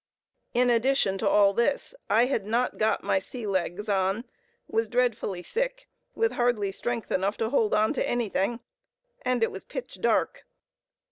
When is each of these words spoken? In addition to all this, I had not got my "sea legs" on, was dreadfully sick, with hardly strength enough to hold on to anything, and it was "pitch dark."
In 0.55 0.71
addition 0.71 1.19
to 1.19 1.29
all 1.29 1.53
this, 1.53 1.93
I 2.09 2.25
had 2.25 2.43
not 2.43 2.79
got 2.79 3.03
my 3.03 3.19
"sea 3.19 3.45
legs" 3.45 3.87
on, 3.87 4.25
was 4.67 4.87
dreadfully 4.87 5.43
sick, 5.43 5.87
with 6.15 6.31
hardly 6.31 6.71
strength 6.71 7.11
enough 7.11 7.37
to 7.37 7.49
hold 7.51 7.75
on 7.75 7.93
to 7.93 8.09
anything, 8.09 8.61
and 9.21 9.43
it 9.43 9.51
was 9.51 9.63
"pitch 9.63 9.99
dark." 10.01 10.47